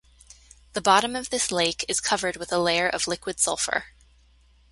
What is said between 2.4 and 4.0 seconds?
a layer of liquid sulfur.